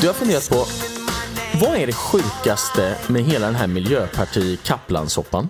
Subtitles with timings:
[0.00, 0.64] Du har funderat på,
[1.60, 5.48] vad är det sjukaste med hela den här Miljöparti Kaplan-soppan?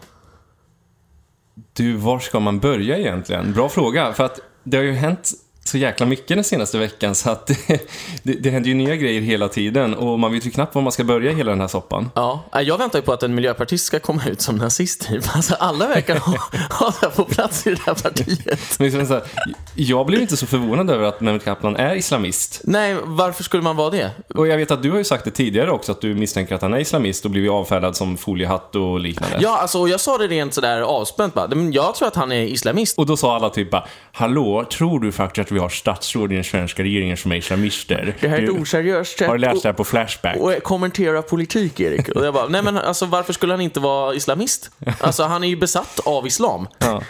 [1.72, 3.52] Du, var ska man börja egentligen?
[3.52, 4.40] Bra fråga, för att
[4.70, 5.32] det har ju hänt
[5.68, 7.90] så jäkla mycket den senaste veckan så att det,
[8.22, 10.92] det, det händer ju nya grejer hela tiden och man vet ju knappt var man
[10.92, 12.10] ska börja hela den här soppan.
[12.14, 15.24] Ja, jag väntar ju på att en miljöpartist ska komma ut som nazist typ.
[15.38, 16.36] Alltså alla verkar ha,
[16.70, 18.78] ha det på plats i det här partiet.
[18.78, 19.22] Men så här,
[19.74, 22.60] jag blev inte så förvånad över att Mehmet Kaplan är islamist.
[22.64, 24.10] Nej, varför skulle man vara det?
[24.34, 26.62] Och jag vet att du har ju sagt det tidigare också, att du misstänker att
[26.62, 29.38] han är islamist och blivit avfärdad som foliehatt och liknande.
[29.40, 31.48] Ja, alltså jag sa det rent sådär avspänt bara.
[31.48, 32.98] Men jag tror att han är islamist.
[32.98, 36.34] Och då sa alla typ bara, hallå, tror du faktiskt att vi har statsråd i
[36.34, 38.14] den svenska regeringen som är islamister?
[38.20, 40.36] Det här är ett oseriöst sätt Har du läst det här på Flashback?
[40.36, 42.08] och kommentera politik, Erik.
[42.08, 44.70] Och jag bara, nej men alltså varför skulle han inte vara islamist?
[45.00, 46.66] Alltså han är ju besatt av islam.
[46.78, 47.02] Ja.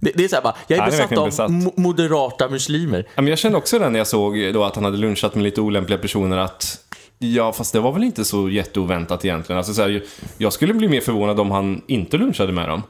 [0.00, 1.50] Det, det är såhär bara, jag är är besatt verkligen av besatt.
[1.50, 3.06] mo- moderata muslimer.
[3.14, 5.44] Ja, men jag kände också det när jag såg då att han hade lunchat med
[5.44, 6.78] lite olämpliga personer att
[7.18, 9.58] Ja, fast det var väl inte så jätteoväntat egentligen.
[9.58, 10.02] Alltså, så här,
[10.38, 12.82] jag skulle bli mer förvånad om han inte lunchade med dem.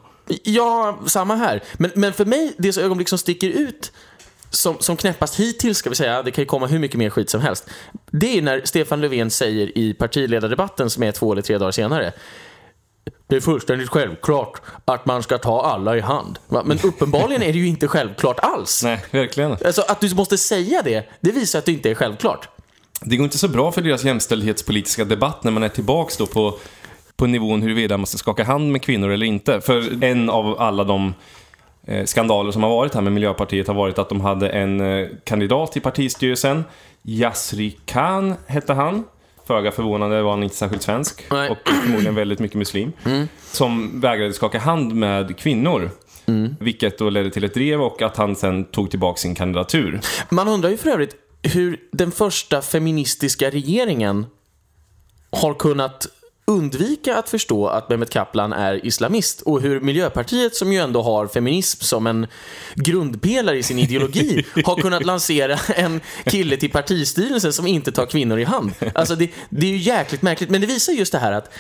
[0.43, 1.63] Ja, samma här.
[1.79, 3.93] Men, men för mig, det ögonblick som sticker ut
[4.51, 7.31] som, som knäppast hittills, ska vi säga, det kan ju komma hur mycket mer skit
[7.31, 7.71] som helst.
[8.11, 12.13] Det är när Stefan Löfven säger i partiledardebatten som är två eller tre dagar senare.
[13.29, 16.39] Det är fullständigt självklart att man ska ta alla i hand.
[16.49, 18.83] Men uppenbarligen är det ju inte självklart alls.
[18.85, 19.53] Nej, verkligen.
[19.53, 22.49] Alltså att du måste säga det, det visar att det inte är självklart.
[23.01, 26.59] Det går inte så bra för deras jämställdhetspolitiska debatt när man är tillbaks då på,
[27.17, 29.61] på nivån huruvida man ska skaka hand med kvinnor eller inte.
[29.61, 31.15] För en av alla de
[32.05, 35.77] skandaler som har varit här med Miljöpartiet har varit att de hade en eh, kandidat
[35.77, 36.65] i partistyrelsen.
[37.03, 39.05] Yasri Khan hette han.
[39.47, 41.25] Föga förvånande var han inte särskilt svensk.
[41.31, 41.51] Nej.
[41.51, 42.93] Och förmodligen väldigt mycket muslim.
[43.53, 45.91] Som vägrade skaka hand med kvinnor.
[46.61, 50.01] Vilket då ledde till ett drev och att han sen tog tillbaka sin kandidatur.
[50.31, 54.27] Man undrar ju för övrigt hur den första feministiska regeringen
[55.31, 56.07] har kunnat
[56.47, 61.27] undvika att förstå att Mehmet Kaplan är islamist och hur Miljöpartiet, som ju ändå har
[61.27, 62.27] feminism som en
[62.75, 68.39] grundpelare i sin ideologi, har kunnat lansera en kille till partistyrelsen som inte tar kvinnor
[68.39, 68.73] i hand.
[68.95, 71.53] Alltså det, det är ju jäkligt märkligt, men det visar just det här att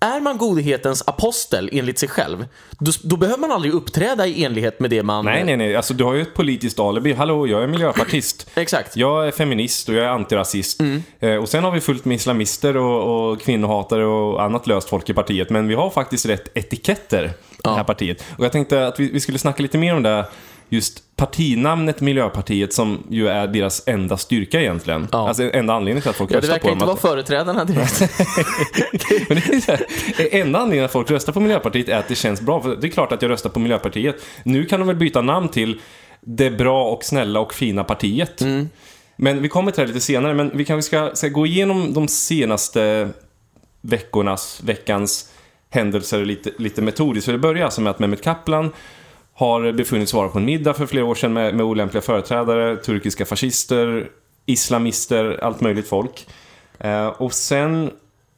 [0.00, 2.46] är man godhetens apostel enligt sig själv,
[2.78, 5.24] då, då behöver man aldrig uppträda i enlighet med det man...
[5.24, 5.76] Nej, nej, nej.
[5.76, 7.12] Alltså, du har ju ett politiskt alibi.
[7.12, 8.50] Hallå, jag är miljöpartist.
[8.54, 8.96] Exakt.
[8.96, 10.80] Jag är feminist och jag är antirasist.
[11.20, 15.10] Eh, och sen har vi fullt med islamister och, och kvinnohatare och annat löst folk
[15.10, 15.50] i partiet.
[15.50, 17.30] Men vi har faktiskt rätt etiketter i
[17.62, 18.24] det här partiet.
[18.38, 20.26] Och jag tänkte att vi, vi skulle snacka lite mer om det.
[20.72, 25.08] Just partinamnet Miljöpartiet som ju är deras enda styrka egentligen.
[25.12, 25.28] Ja.
[25.28, 26.76] Alltså enda anledningen till att folk Ja, det röstar på verkar dem.
[26.76, 28.00] inte vara företrädarna direkt.
[29.28, 29.42] men
[30.16, 32.62] det är enda anledningen att folk röstar på Miljöpartiet är att det känns bra.
[32.62, 34.16] För det är klart att jag röstar på Miljöpartiet.
[34.44, 35.80] Nu kan de väl byta namn till
[36.20, 38.42] det bra och snälla och fina partiet.
[39.16, 40.34] Men vi kommer till det lite senare.
[40.34, 43.08] Men vi kanske ska, ska gå igenom de senaste
[43.80, 45.30] veckornas, veckans
[45.70, 47.24] händelser lite, lite metodiskt.
[47.24, 48.72] För det börjar alltså med att Mehmet Kaplan
[49.40, 53.24] har befunnits vara på en middag för flera år sedan med, med olämpliga företrädare, turkiska
[53.26, 54.08] fascister,
[54.46, 56.26] islamister, allt möjligt folk.
[56.78, 57.90] Eh, och sen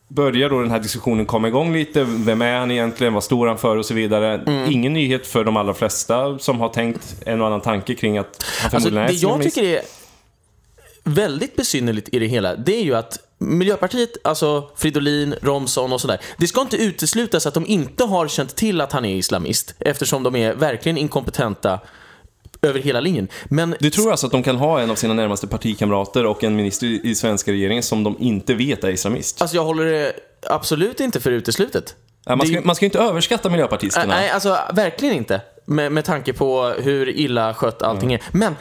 [0.09, 2.05] börjar då den här diskussionen komma igång lite.
[2.05, 3.15] Vem är han egentligen?
[3.15, 3.77] Vad står han för?
[3.77, 4.35] Och så vidare.
[4.47, 4.73] Mm.
[4.73, 8.45] Ingen nyhet för de allra flesta som har tänkt en och annan tanke kring att
[8.63, 9.55] han Alltså, förmodligen det är jag islamist.
[9.55, 9.83] tycker är
[11.05, 16.19] väldigt besynnerligt i det hela, det är ju att Miljöpartiet, alltså Fridolin, Romson och sådär,
[16.39, 20.23] det ska inte uteslutas att de inte har känt till att han är islamist, eftersom
[20.23, 21.81] de är verkligen inkompetenta
[22.63, 23.29] över hela linjen.
[23.45, 26.57] Men Du tror alltså att de kan ha en av sina närmaste partikamrater och en
[26.57, 29.43] minister i svenska regeringen som de inte vet är islamist?
[29.43, 30.13] alltså, jag håller det
[30.47, 31.95] absolut inte för uteslutet.
[32.25, 34.15] Ja, man, det är ska, ju- man ska ju inte överskatta miljöpartisterna.
[34.15, 35.41] Nej, alltså verkligen inte.
[35.65, 38.23] Med, med tanke på hur illa skött allting är.
[38.33, 38.57] Men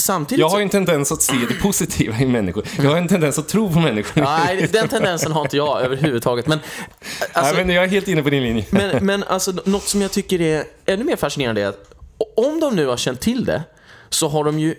[0.00, 2.64] samtidigt Jag har ju en tendens att se det positiva i människor.
[2.76, 4.22] Jag har en tendens att tro på människor.
[4.22, 6.46] Nej, den tendensen har inte jag överhuvudtaget.
[6.46, 6.58] Men,
[7.32, 8.64] alltså, Nej, men jag är helt inne på din linje.
[8.70, 11.94] men, men alltså, något som jag tycker är ännu mer fascinerande är att
[12.36, 13.62] om de nu har känt till det
[14.10, 14.74] så har de ju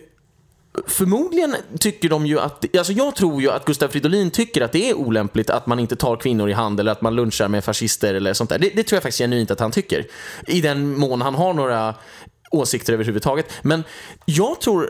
[0.87, 4.89] Förmodligen tycker de ju att, alltså jag tror ju att Gustav Fridolin tycker att det
[4.89, 8.13] är olämpligt att man inte tar kvinnor i hand eller att man lunchar med fascister
[8.13, 8.59] eller sånt där.
[8.59, 10.05] Det, det tror jag faktiskt genuint att han tycker.
[10.47, 11.95] I den mån han har några
[12.51, 13.53] åsikter överhuvudtaget.
[13.61, 13.83] Men
[14.25, 14.89] jag tror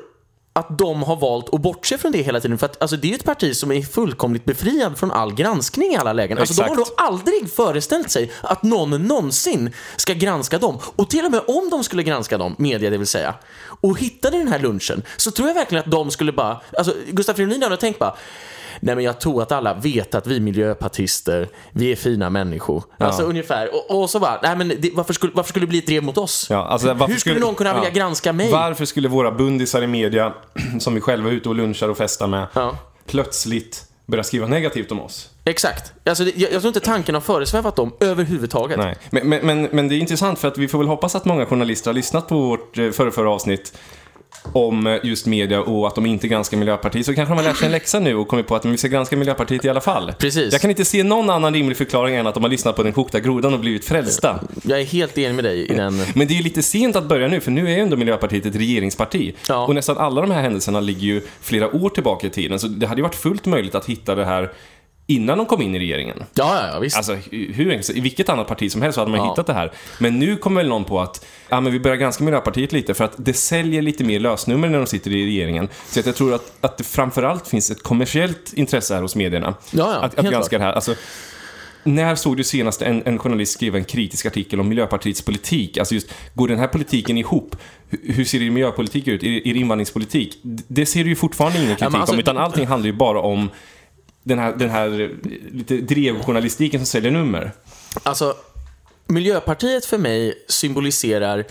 [0.53, 2.57] att de har valt att bortse från det hela tiden.
[2.57, 5.94] För att alltså, det är ju ett parti som är fullkomligt befriad från all granskning
[5.94, 6.38] i alla lägen.
[6.38, 10.80] Alltså, de har då aldrig föreställt sig att någon någonsin ska granska dem.
[10.95, 13.33] Och till och med om de skulle granska dem, media det vill säga,
[13.81, 17.36] och hittade den här lunchen, så tror jag verkligen att de skulle bara, alltså Gustaf
[17.36, 18.15] Fridolin hade tänkt bara,
[18.83, 22.83] Nej men jag tror att alla vet att vi miljöpartister, vi är fina människor.
[22.98, 23.69] Alltså ungefär.
[23.75, 26.04] Och, och så bara, nej men det, varför, skulle, varför skulle det bli ett drev
[26.04, 26.48] mot oss?
[26.50, 28.51] Ja, alltså, Hur skulle någon kunna vilja granska mig?
[28.51, 30.33] Varför skulle våra bundisar i media,
[30.80, 32.78] som vi själva är ute och lunchar och festar med, Ja.
[33.06, 35.30] plötsligt börja skriva negativt om oss?
[35.45, 35.94] Exakt.
[36.06, 38.78] Alltså, det, jag, jag tror inte tanken har föresvävat dem överhuvudtaget.
[38.78, 41.25] Nej, men, men, men, men det är intressant för att vi får väl hoppas att
[41.25, 43.78] många journalister har lyssnat på vårt eh, förra, förra avsnitt
[44.54, 47.06] om eh, just media och att de inte granskar Miljöpartiet.
[47.06, 48.88] Så kanske de har lärt sig en läxa nu och kommit på att de ska
[48.88, 50.13] granska Miljöpartiet i alla fall.
[50.18, 50.51] Precis.
[50.51, 52.94] Jag kan inte se någon annan rimlig förklaring än att de har lyssnat på den
[52.94, 54.39] kokta grodan och blivit frälsta.
[54.63, 56.01] Jag är helt enig med dig i den.
[56.16, 58.45] Men det är ju lite sent att börja nu, för nu är ju ändå Miljöpartiet
[58.45, 59.33] ett regeringsparti.
[59.50, 59.66] Ja.
[59.66, 62.88] Och nästan alla de här händelserna ligger ju flera år tillbaka i tiden, så det
[62.88, 64.51] hade ju varit fullt möjligt att hitta det här
[65.15, 66.17] innan de kom in i regeringen.
[66.33, 66.97] Ja, ja, ja visst.
[66.97, 69.29] Alltså, hur enkelt, i vilket annat parti som helst så hade man Ja.
[69.31, 69.71] hittat det här.
[69.99, 73.03] Men nu kommer väl någon på att, ja men vi börjar granska Miljöpartiet lite för
[73.05, 75.69] att det säljer lite mer lösnummer när de sitter i regeringen.
[75.87, 79.53] Så att jag tror att, att det framförallt finns ett kommersiellt intresse här hos medierna.
[79.71, 80.73] Ja, ja, att, att granska det här.
[80.73, 80.95] Alltså,
[81.83, 85.77] när såg du senast en, en journalist skriva en kritisk artikel om Miljöpartiets politik?
[85.77, 87.55] Alltså just, går den här politiken ihop?
[87.89, 89.23] Hur, hur ser er miljöpolitik ut?
[89.23, 90.39] Er, er invandringspolitik?
[90.67, 93.19] Det ser du ju fortfarande ingen kritik men alltså- om, utan allting handlar ju bara
[93.19, 93.49] om
[94.23, 95.09] den här, den här eh,
[95.51, 97.51] lite drevjournalistiken som säljer nummer.
[98.03, 98.35] Alltså,
[99.07, 101.45] Miljöpartiet för mig symboliserar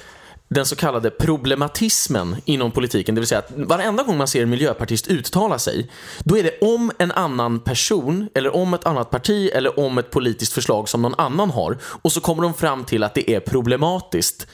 [0.55, 3.14] den så kallade problematismen inom politiken.
[3.14, 5.90] Det vill säga att varenda gång man ser en miljöpartist uttala sig,
[6.25, 10.11] då är det om en annan person, eller om ett annat parti, eller om ett
[10.11, 11.78] politiskt förslag som någon annan har.
[11.82, 14.46] Och så kommer de fram till att det är problematiskt.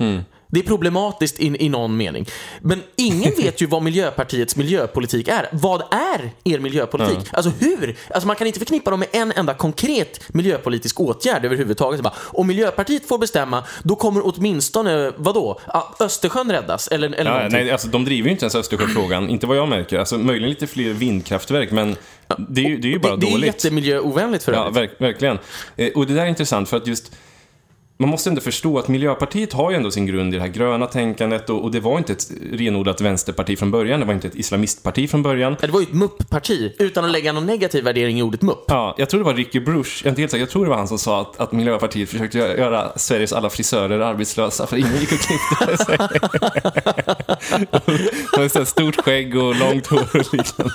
[0.48, 2.26] Det är problematiskt i, i någon mening.
[2.60, 5.48] Men ingen vet ju vad Miljöpartiets miljöpolitik är.
[5.52, 7.18] Vad är er miljöpolitik?
[7.32, 7.96] Alltså hur?
[8.10, 12.00] Alltså man kan inte förknippa dem med en enda konkret miljöpolitisk åtgärd överhuvudtaget.
[12.00, 16.88] Bara, om Miljöpartiet får bestämma, då kommer åtminstone, vadå, Ja, Östersjön räddas?
[16.88, 17.58] Eller, eller Ja, någonting.
[17.60, 19.98] nej, alltså, de driver ju inte ens Östersjöfrågan, inte vad jag märker.
[19.98, 21.96] Alltså, möjligen lite fler vindkraftverk, men
[22.48, 23.46] det är ju, det är ju bara det, det är dåligt.
[23.46, 24.76] jättemiljöovänligt för Ja, övrigt.
[24.76, 25.38] verk, verkligen.
[25.76, 27.12] Eh, och det där är intressant för att just
[27.98, 30.86] man måste ändå förstå att Miljöpartiet har ju ändå sin grund i det här gröna
[30.86, 34.34] tänkandet och, och det var inte ett renodlat vänsterparti från början, det var inte ett
[34.34, 35.56] islamistparti från början.
[35.60, 38.64] Det var ju ett mupp-parti, utan att lägga någon negativ värdering i ordet mupp.
[38.68, 40.70] Ja, jag tror det var Ricky Bruch, jag är inte helt säker, jag tror det
[40.70, 44.76] var han som sa att, att Miljöpartiet försökte gö- göra Sveriges alla frisörer arbetslösa för
[44.76, 45.98] ingen gick och klippte sig.
[48.36, 50.72] De här stort skägg och långt hår och liknande.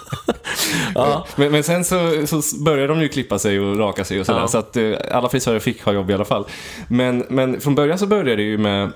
[0.95, 1.25] Ja.
[1.35, 4.39] Men, men sen så, så började de ju klippa sig och raka sig och sådär,
[4.39, 4.47] Ja.
[4.47, 6.45] så att eh, alla frisörer fick ha jobb i alla fall.
[6.87, 8.91] Men, men från början så började det ju med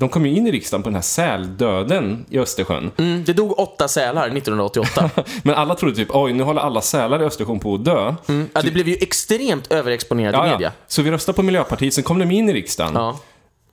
[0.00, 2.90] de kom ju in i riksdagen på den här säldöden i Östersjön.
[2.96, 5.10] Mm, det dog åtta sälar 1988.
[5.42, 8.14] Men alla trodde typ, oj, nu håller alla sälar i Östersjön på att dö.
[8.52, 10.72] Ja, det blev ju extremt överexponerat i media.
[10.86, 12.92] Så vi röstade på Miljöpartiet, sen kom de in i riksdagen.
[12.94, 13.18] Ja.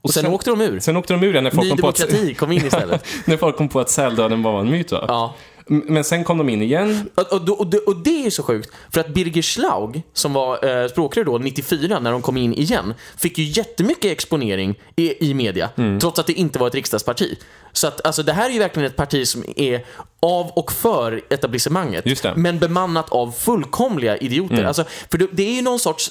[0.00, 0.80] Och sen, åkte de ur.
[0.80, 3.04] Sen åkte de ur den när folk, Ny kom på, att, kom in istället.
[3.24, 5.04] när folk kom på att säldöden var en myt va?
[5.08, 5.34] Ja.
[5.68, 7.10] Men sen kom de in igen.
[7.14, 10.82] Och, och, och, och det är ju så sjukt, för att Birger Schlaug, som var
[10.82, 15.34] eh, språkrör då, 94, när de kom in igen, fick ju jättemycket exponering i, i
[15.34, 16.00] media, Mm.
[16.00, 17.38] trots att det inte var ett riksdagsparti.
[17.72, 19.84] Så att, alltså, det här är ju verkligen ett parti som är
[20.22, 22.04] av och för etablissemanget,
[22.36, 24.54] men bemannat av fullkomliga idioter.
[24.54, 24.66] Mm.
[24.66, 26.10] Alltså, för det, det är ju någon sorts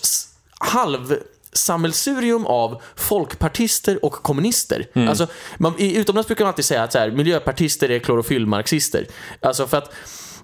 [0.60, 1.16] halv
[1.54, 4.88] sammelsurium av folkpartister och kommunister.
[4.94, 5.10] Mm.
[5.10, 5.28] Alltså,
[5.58, 9.08] man, utomlands brukar man alltid säga att så här, miljöpartister är klorofyllmarxister.
[9.42, 9.94] Alltså för att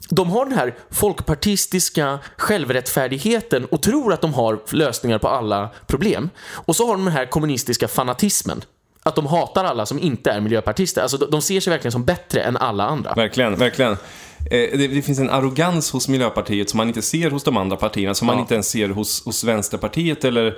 [0.09, 6.29] de har den här folkpartistiska självrättfärdigheten och tror att de har lösningar på alla problem.
[6.51, 8.62] Och så har de den här kommunistiska fanatismen.
[9.03, 11.01] Att de hatar alla som inte är miljöpartister.
[11.01, 13.13] Alltså de, ser sig verkligen som bättre än alla andra.
[13.13, 13.91] Verkligen, verkligen.
[13.91, 18.13] Eh, Det, finns en arrogans hos Miljöpartiet som man inte ser hos de andra partierna,
[18.13, 18.41] som man Ja.
[18.41, 20.57] inte ens ser hos, hos Vänsterpartiet eller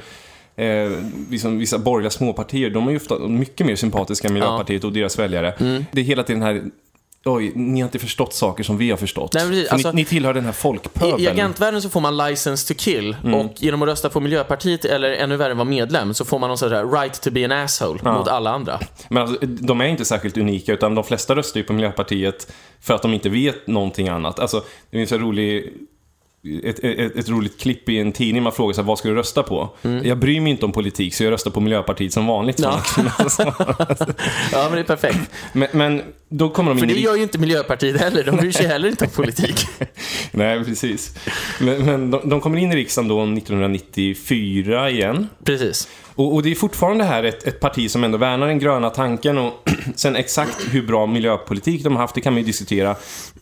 [0.55, 0.91] eh,
[1.29, 2.69] liksom vissa borgerliga småpartier.
[2.69, 5.51] De är ju ofta mycket mer sympatiska än Miljöpartiet och deras väljare.
[5.51, 5.85] Mm.
[5.91, 6.63] Det är hela tiden här
[7.27, 9.33] Oj, ni har inte förstått saker som vi har förstått.
[9.33, 9.69] Nej, precis.
[9.69, 11.27] Alltså- ni, ni tillhör den här I, I folkpöbeln.
[11.27, 15.37] agentvärlden så får man license to kill och genom att rösta på Miljöpartiet eller ännu
[15.37, 18.27] värre vara medlem så får man någon sån här right to be an asshole mot
[18.27, 18.79] alla andra.
[19.09, 22.93] Men alltså, de är inte särskilt unika, utan de flesta röstar ju på Miljöpartiet för
[22.93, 24.39] att de inte vet någonting annat.
[24.39, 25.73] Alltså, det finns en rolig...
[26.63, 29.43] Ett, ett, ett roligt klipp i en tidning, man frågar sig vad ska du rösta
[29.43, 29.69] på?
[30.03, 32.59] Jag bryr mig inte om politik, så jag röstar på Miljöpartiet som vanligt.
[32.59, 32.81] Ja.
[34.51, 35.19] Ja, men det är perfekt.
[35.53, 37.03] Men, men då kommer de För in det i...
[37.03, 38.23] gör ju inte Miljöpartiet heller.
[38.23, 39.67] De bryr sig heller inte om politik.
[40.31, 41.15] Nej, precis.
[41.59, 45.29] Men, men de, de kommer in i riksdagen då 1994 igen.
[45.43, 45.87] Precis.
[46.15, 49.37] Och, och det är fortfarande här ett, ett parti som ändå värnar den gröna tanken
[49.37, 49.53] och
[49.95, 52.95] sen exakt hur bra miljöpolitik de har haft, det kan man ju diskutera.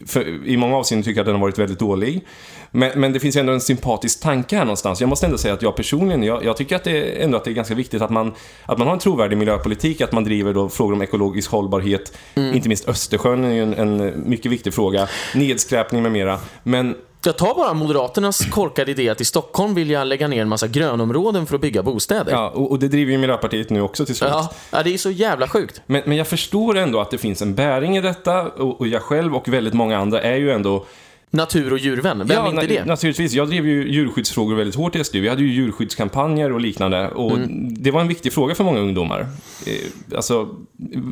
[0.06, 2.26] För I många avseenden tycker jag att den har varit väldigt dålig.
[2.72, 5.02] Men, men det finns ändå en sympatisk tanke här någonstans.
[5.02, 7.44] Jag måste ändå säga att jag personligen, jag, jag tycker att det är, ändå att
[7.44, 8.34] det är ganska viktigt att man,
[8.66, 12.18] att man har en trovärdig miljöpolitik, att man driver då frågor om ekologisk hållbarhet.
[12.36, 15.08] Inte minst Östersjön är ju en, en mycket viktig fråga.
[15.36, 16.40] Nedskräpning med mera.
[16.64, 20.50] Men Jag tar bara Moderaternas korkade idé att i Stockholm vill jag lägga ner en
[20.50, 22.32] massa grönområden för att bygga bostäder.
[22.32, 24.30] Ja, och, och det driver ju Miljöpartiet nu också till slut.
[24.34, 25.82] Ja, ja, det är så jävla sjukt.
[25.86, 29.02] Men, men jag förstår ändå att det finns en bäring i detta och, och jag
[29.02, 30.86] själv och väldigt många andra är ju ändå...
[31.36, 32.86] Natur och djurvän, vem ja, är inte det?
[32.86, 33.34] Naturligtvis.
[33.34, 35.22] Jag drev ju djurskyddsfrågor väldigt hårt i SDU.
[35.22, 37.74] Vi hade ju djurskyddskampanjer och liknande och Mm.
[37.84, 39.20] det var en viktig fråga för många ungdomar.
[39.68, 40.50] Eh, alltså,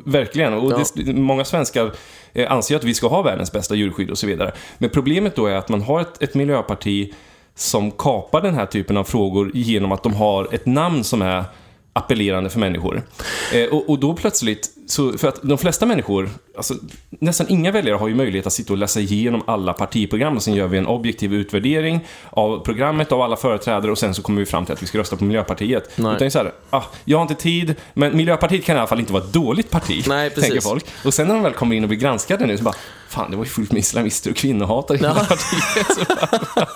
[0.06, 0.54] verkligen.
[0.54, 0.84] Och Ja.
[0.96, 1.92] det, många svenskar
[2.34, 4.52] eh, anser att vi ska ha världens bästa djurskydd och så vidare.
[4.78, 7.14] Men problemet då är att man har ett, ett miljöparti
[7.56, 11.44] som kapar den här typen av frågor genom att de har ett namn som är
[11.94, 13.02] appellerande för människor.
[13.54, 16.74] Eh, och, och då plötsligt, så, för att de flesta människor, alltså,
[17.10, 20.54] nästan inga väljare har ju möjlighet att sitta och läsa igenom alla partiprogram och sen
[20.54, 24.46] gör vi en objektiv utvärdering av programmet, av alla företrädare och sen så kommer vi
[24.46, 25.90] fram till att vi ska rösta på Miljöpartiet.
[25.96, 26.16] Nej.
[26.16, 29.14] Utan så här, ah, jag har inte tid, men Miljöpartiet kan i alla fall inte
[29.14, 30.44] vara ett dåligt parti, Nej, precis.
[30.50, 30.86] tänker folk.
[31.06, 32.76] Och sen när de väl kommer in och blir granskade nu så bara,
[33.10, 35.10] fan det var ju fullt med islamister och kvinnohatare i Ja.
[35.14, 35.88] Miljöpartiet.
[35.96, 36.68] Så bara,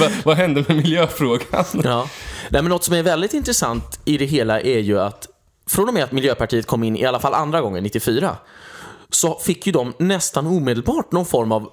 [0.00, 1.64] vad, vad hände med miljöfrågan?
[1.84, 2.08] Ja.
[2.50, 5.26] Nej, men något som är väldigt intressant i det hela är ju att
[5.70, 8.36] från och med att Miljöpartiet kom in, i alla fall andra gången, 94,
[9.10, 11.70] så fick ju de nästan omedelbart någon form av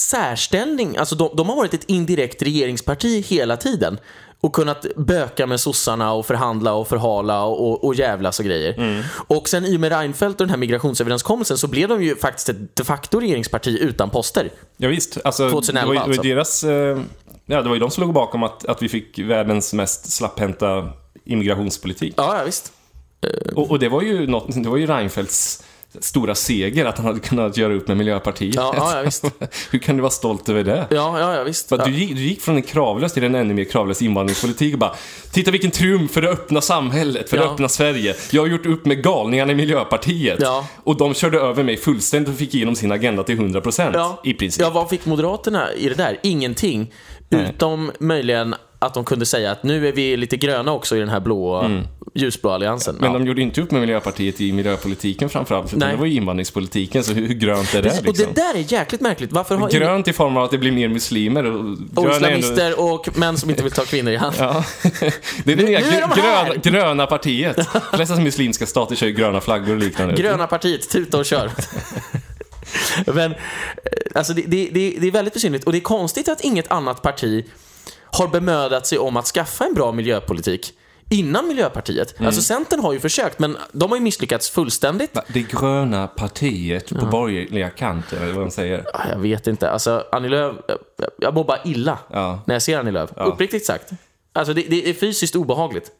[0.00, 0.96] särställning.
[0.96, 3.98] Alltså de, de har varit ett indirekt regeringsparti hela tiden
[4.40, 9.04] och kunnat böka med sossarna och förhandla och förhala och, och jävlas och grejer.
[9.26, 12.48] Och sen i och med Reinfeldt och den här migrationsöverenskommelsen så blev de ju faktiskt
[12.48, 14.50] ett de facto regeringsparti utan poster.
[14.76, 15.18] Ja, visst.
[15.24, 16.66] Alltså, 2011 det var, ju- det var alltså.
[16.66, 16.96] deras...
[16.96, 17.02] eh,
[17.48, 20.88] Ja, det var ju de som låg bakom att, att vi fick världens mest slapphänta
[21.24, 22.14] immigrationspolitik.
[22.16, 22.72] Ja, ja visst.
[23.54, 25.62] Och, och det var ju något, det var ju Reinfeldts
[26.00, 28.54] stora seger att han hade kunnat göra upp med Miljöpartiet.
[28.54, 29.24] Ja, ja, visst.
[29.70, 30.86] Hur kan du vara stolt över det?
[30.90, 31.70] Ja, ja, ja visst.
[31.70, 31.76] Ja.
[31.76, 34.94] du, gick, du gick från en kravlös till en ännu mer kravlös invandringspolitik och bara
[35.32, 37.52] Titta vilken triumf för det öppna samhället, för det Ja.
[37.52, 38.14] öppna Sverige.
[38.30, 40.38] Jag har gjort upp med galningarna i Miljöpartiet.
[40.40, 40.66] Ja.
[40.82, 44.20] Och de körde över mig fullständigt och fick igenom sin agenda till 100% Ja.
[44.24, 44.62] i princip.
[44.62, 46.18] Ja, vad fick Moderaterna i det där?
[46.22, 46.92] Ingenting.
[47.28, 47.50] Nej.
[47.54, 51.08] Utom möjligen att de kunde säga att nu är vi lite gröna också i den
[51.08, 51.70] här blå,
[52.14, 52.94] ljusblå alliansen.
[52.96, 53.00] Mm.
[53.02, 53.18] Men Ja.
[53.18, 55.90] de gjorde inte upp med Miljöpartiet i miljöpolitiken framförallt, utan Nej.
[55.90, 58.26] det var ju invandringspolitiken, så hur, hur grönt är det Precis, liksom?
[58.28, 59.32] Och det där är jäkligt märkligt.
[59.32, 61.60] Varför har Grönt i form av att det blir mer muslimer och,
[61.94, 64.34] och grön är ändå- islamister och män som inte vill ta kvinnor i hand?
[64.38, 64.64] Ja.
[65.44, 66.54] Det är det nya nu är de grö- här!
[66.62, 67.56] gröna, partiet.
[67.90, 70.14] De flesta muslimska stater kör ju gröna flaggor och liknande.
[70.14, 71.50] Gröna partiet, tuta och kör.
[73.14, 73.38] Men eh,
[74.14, 77.02] alltså det, det, det, det är väldigt besynnerligt och det är konstigt att inget annat
[77.02, 77.44] parti
[78.18, 80.72] har bemödat sig om att skaffa en bra miljöpolitik
[81.10, 82.14] innan Miljöpartiet.
[82.18, 82.26] Mm.
[82.26, 85.18] Alltså Centern har ju försökt men de har ju misslyckats fullständigt.
[85.28, 88.84] Det gröna partiet på borgerliga kanten, eller vad de säger.
[89.12, 89.70] Jag vet inte.
[89.70, 90.78] Alltså, Annie Lööf, jag-
[91.18, 92.40] jag- mår bara illa Ja.
[92.46, 93.10] när jag ser Annie Lööf.
[93.16, 93.90] Uppriktigt sagt.
[94.32, 95.90] Alltså, det, det är fysiskt obehagligt.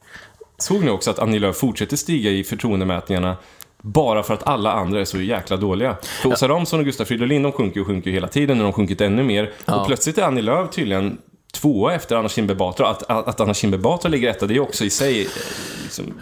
[0.58, 3.36] Såg ni också att Annie Lööf fortsätter stiga i förtroendemätningarna
[3.82, 5.96] bara för att alla andra är så jäkla dåliga.
[6.22, 8.72] För Åsa Romson och Gustaf Fridolin, de sjunker och sjunker hela tiden, och de har
[8.72, 9.52] sjunkit ännu mer.
[9.64, 9.80] Ja.
[9.80, 11.18] Och plötsligt är Annie Lööf tydligen
[11.60, 12.88] tvåa efter Anna Kinberg Batra.
[12.88, 15.28] Att, att, att Anna Kinberg Batra ligger etta, det är också i sig eh,
[15.82, 16.20] liksom,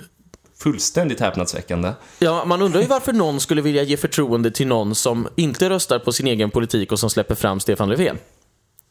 [0.59, 1.93] fullständigt häpnadsväckande.
[2.19, 5.99] Ja, man undrar ju varför någon skulle vilja ge förtroende till någon som inte röstar
[5.99, 8.19] på sin egen politik och som släpper fram Stefan Löfven.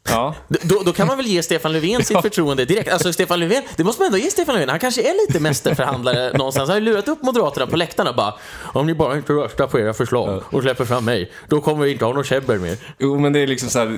[0.09, 2.91] Ja, Då, då kan man väl ge Stefan Löfven sitt förtroende direkt.
[2.93, 4.69] Alltså Stefan Löfven, det måste man ändå ge Stefan Löfven.
[4.69, 6.69] Han kanske är lite mästerförhandlare någonstans.
[6.69, 8.33] Han har ju lurat upp Moderaterna på läktarna och bara
[8.73, 11.91] Om ni bara inte röstar på era förslag och släpper fram mig, då kommer vi
[11.91, 12.77] inte ha någon käbbel mer.
[12.99, 13.97] jo men det är liksom så här,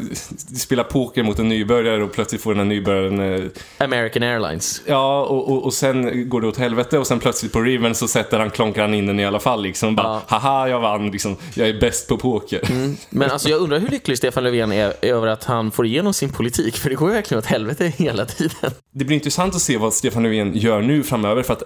[0.49, 3.43] du spelar poker mot en nybörjare och plötsligt får den här nybörjaren eh,
[3.77, 4.81] American Airlines.
[4.85, 8.07] Ja, och, och, och sen går det åt helvete och sen plötsligt på Riven så
[8.07, 9.95] sätter han, klonkar han in den i alla fall liksom.
[9.95, 10.21] Bara, Ja.
[10.27, 11.37] haha, jag vann, liksom.
[11.53, 12.61] Jag är bäst på poker.
[13.09, 16.29] Men alltså jag undrar hur lycklig Stefan Löfven är över att han får igenom sin
[16.29, 18.71] politik, för det går ju verkligen åt helvete hela tiden.
[18.93, 21.63] Det blir intressant att se vad Stefan Löfven gör nu framöver för att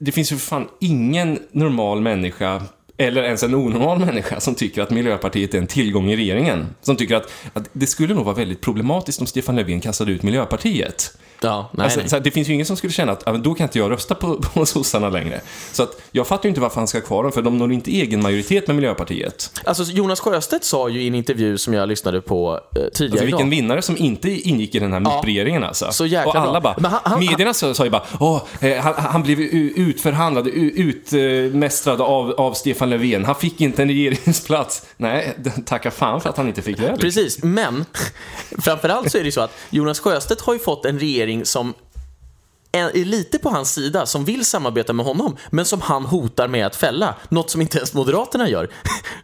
[0.00, 2.62] det finns ju för fan ingen normal människa
[2.98, 6.66] eller ens en onormal människa som tycker att Miljöpartiet är en tillgång i regeringen.
[6.82, 10.22] Som tycker att, att det skulle nog vara väldigt problematiskt om Stefan Löfven kastade ut
[10.22, 11.16] Miljöpartiet.
[11.42, 12.08] Ja, nej, Alltså, nej.
[12.12, 14.14] här, det finns ju ingen som skulle känna att ah, då kan inte jag rösta
[14.14, 15.40] på, på sossarna längre.
[15.72, 17.72] Så att jag fattar ju inte varför han ska ha kvar dem, för de når
[17.72, 19.50] inte egen majoritet med Miljöpartiet.
[19.64, 23.24] Alltså Jonas Sjöstedt sa ju i en intervju som jag lyssnade på eh, tidigare Alltså
[23.24, 23.50] vilken idag.
[23.50, 25.16] vinnare som inte ingick i den här Ja.
[25.16, 25.92] MIP-regeringen alltså.
[25.92, 26.60] Så jäkla Och alla bra.
[26.60, 28.02] bara, Men han- han- medierna sa, sa ju bara,
[28.60, 33.88] eh, han, han blev utförhandlad, utmästrad av, av Stefan Stefan Löfven, han fick inte en
[33.88, 34.82] regeringsplats.
[34.96, 36.96] Nej, tacka fan för att han inte fick det.
[37.00, 37.84] Precis, men
[38.58, 41.74] framförallt så är det ju så att Jonas Sjöstedt har ju fått en regering som
[42.72, 46.66] är lite på hans sida, som vill samarbeta med honom, men som han hotar med
[46.66, 47.14] att fälla.
[47.28, 48.68] Något som inte ens Moderaterna gör.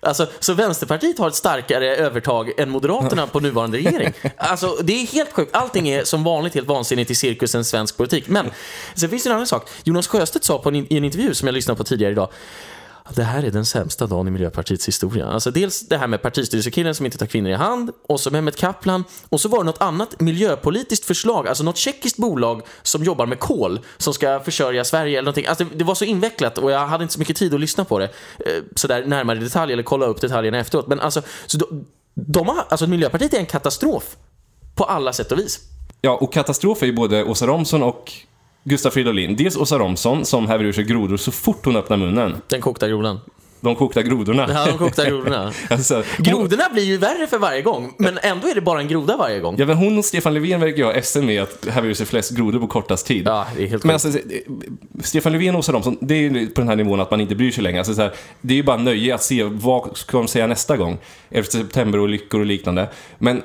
[0.05, 4.13] Alltså, så Vänsterpartiet har ett starkare övertag än Moderaterna på nuvarande regering.
[4.37, 5.55] Alltså, det är helt sjukt.
[5.55, 8.29] Allting är som vanligt helt vansinnigt i cirkusen svensk politik.
[8.29, 8.51] Men
[8.95, 9.69] sen finns det en annan sak.
[9.85, 12.29] Jonas Sjöstedt sa på en, i en intervju som jag lyssnade på tidigare idag,
[13.11, 15.27] det här är den sämsta dagen i Miljöpartiets historia.
[15.27, 18.57] Alltså dels det här med partistyrelsekillen som inte tar kvinnor i hand, och så Mehmet
[18.57, 23.27] Kaplan, och så var det något annat miljöpolitiskt förslag, alltså något tjeckiskt bolag som jobbar
[23.27, 25.47] med kol, som ska försörja Sverige eller någonting.
[25.47, 27.85] Alltså det, det var så invecklat och jag hade inte så mycket tid att lyssna
[27.85, 28.05] på det
[28.39, 30.87] eh, sådär närmare i detalj eller kolla upp detaljerna efteråt.
[30.87, 34.17] Men alltså, så de, de har, alltså Miljöpartiet är en katastrof
[34.75, 35.61] på alla sätt och vis.
[36.01, 38.13] Ja, och katastrof är ju både Åsa Romson och
[38.65, 39.37] Gustaf Fridolin.
[39.37, 42.37] Dels Åsa Romson som häver ur sig grodor så fort hon öppnar munnen.
[42.49, 43.21] Den kokta grodan.
[43.63, 44.47] De kokta grodorna.
[44.49, 45.53] Ja, de kokta grodorna.
[45.71, 49.17] alltså, Grodorna blir ju värre för varje gång, men ändå är det bara en groda
[49.17, 49.57] varje gång.
[49.59, 52.07] ja, men hon och Stefan Löfven verkar ju ha SM med att häva ur sig
[52.07, 53.27] flest grodor på kortast tid.
[53.27, 54.13] Ja, det är helt Men alltså,
[55.03, 57.35] Stefan Löfven och Åsa Romson, det är ju på den här nivån att man inte
[57.35, 57.79] bryr sig längre.
[57.79, 60.77] Alltså, så här, det är ju bara nöje att se vad ska de säga nästa
[60.77, 60.99] gång.
[61.31, 62.89] Efter september och lyckor och liknande.
[63.19, 63.43] Men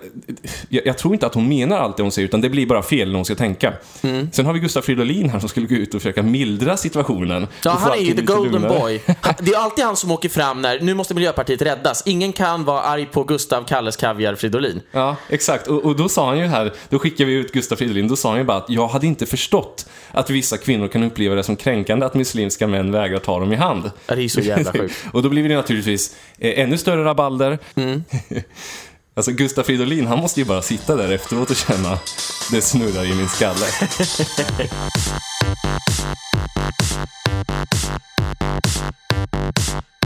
[0.70, 2.84] jag, jag tror inte att hon menar allt det hon säger, utan det blir bara
[2.84, 3.74] fel när hon ska tänka.
[4.02, 4.30] Mm.
[4.32, 7.48] Sen har vi Gustaf Fridolin här som skulle gå ut och försöka mildra situationen.
[7.64, 9.02] Ja, han är ju the golden boy.
[9.40, 12.04] Det är alltid han som åker fram när, nu måste Miljöpartiet räddas.
[12.06, 14.82] Ingen kan vara arg på Gustav Kalles Kaviar Fridolin.
[14.92, 15.68] Ja, exakt.
[15.68, 18.30] Och, och då sa han ju här, då skickade vi ut Gustaf Fridolin, då sa
[18.30, 21.56] han ju bara att jag hade inte förstått att vissa kvinnor kan uppleva det som
[21.56, 23.92] kränkande att muslimska män vägrar ta dem i hand.
[24.08, 24.96] Ja, det är så jävla sjukt.
[25.14, 27.60] och då blir det naturligtvis eh, ännu större rabalder.
[27.76, 28.04] Mm.
[29.14, 32.00] alltså Gustaf Fridolin, han måste ju bara sitta där efteråt och känna
[32.52, 33.66] det snurrar i min skalle.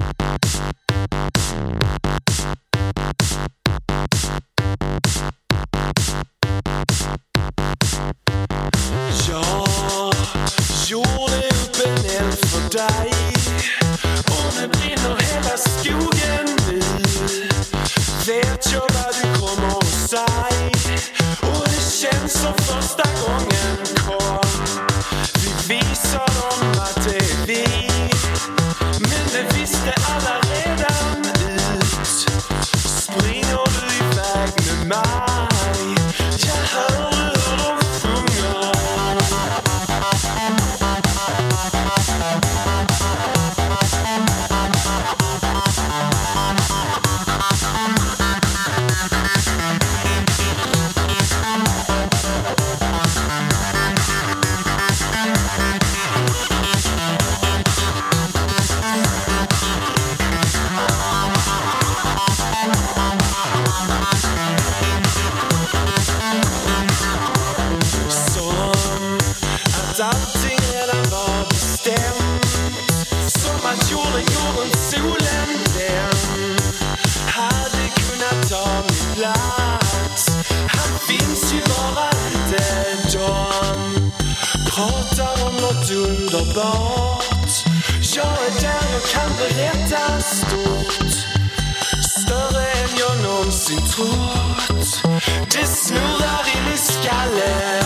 [9.29, 10.13] Jag
[10.87, 13.11] gjorde upp en eld för dig
[14.27, 16.81] och nu brinner hela skogen nu
[18.27, 20.99] Vet jag vad du kommer att säga
[21.41, 23.77] och det känns som första gången
[24.07, 24.65] kom
[25.35, 26.40] Vi visar
[85.93, 87.65] något underbart.
[88.15, 91.11] Jag är där och kan berätta stort.
[92.09, 95.01] Större än jag någonsin trott.
[95.51, 97.81] Det snurrar i min skalle.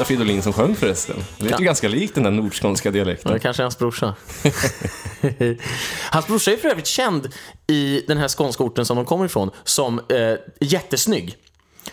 [0.00, 1.16] Gustaf Fridolin som sjöng förresten?
[1.38, 1.58] Det ju Ja.
[1.58, 3.32] ganska likt den där nordskånska Ja, dialekten.
[3.32, 4.14] det kanske är hans brorsa.
[6.10, 7.28] hans brorsa är för övrigt känd
[7.66, 11.36] i den här skånska orten som de kommer ifrån som eh, jättesnygg.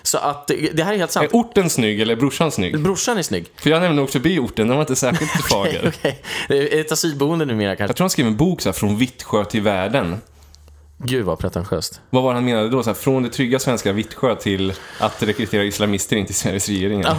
[0.04, 1.32] Så att det här är helt sant.
[1.32, 2.80] Är orten snygg eller är brorsan snygg?
[2.80, 3.46] Brorsan är snygg.
[3.56, 5.94] För jag har nämligen åkt förbi orten, den var inte särskilt fager.
[6.48, 7.90] Det är ett asylboende numera kanske.
[7.90, 10.18] Jag tror han skrev en bok så här, från Vittsjö till världen.
[11.00, 12.02] Gud vad pretentiöst.
[12.10, 12.84] Vad var det han menade då?
[12.84, 17.02] Så här, från det trygga svenska Vittsjö till att rekrytera islamister in till Sveriges regering?
[17.02, 17.18] Ja.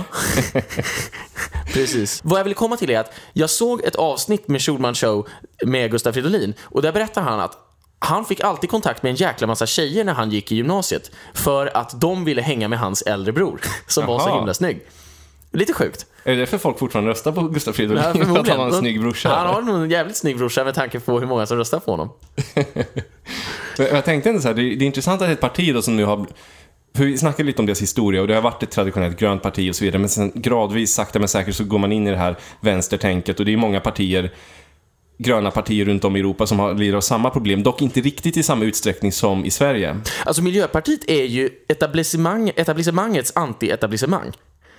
[1.73, 2.21] Precis.
[2.25, 5.29] Vad jag vill komma till är att jag såg ett avsnitt med Schulman Show
[5.64, 7.59] med Gustaf Fridolin och där berättar han att
[7.99, 11.77] han fick alltid kontakt med en jäkla massa tjejer när han gick i gymnasiet för
[11.77, 14.87] att de ville hänga med hans äldre bror som var så himla snygg.
[15.53, 16.07] Lite sjukt.
[16.25, 18.03] Är det därför folk fortfarande röstar på Gustaf Fridolin?
[18.05, 19.29] Ja, För att han har en snygg brorsa?
[19.29, 21.91] Han har nog en jävligt snygg brorsa med tanke på hur många som röstar på
[21.91, 22.11] honom.
[23.83, 25.97] Jag tänkte ändå så här, det är, det är intressant att ett parti då som
[25.97, 26.27] nu har
[26.97, 29.71] för vi snackade lite om deras historia och det har varit ett traditionellt grönt parti
[29.71, 32.17] och så vidare men sen gradvis, sakta men säkert så går man in i det
[32.17, 34.33] här vänstertänket och det är många partier
[35.19, 38.37] gröna partier runt om i Europa som har lider av samma problem, dock inte riktigt
[38.37, 39.97] i samma utsträckning som i Sverige.
[40.25, 44.33] Alltså Miljöpartiet är ju etablissemang, etablissemangets anti-etablissemang.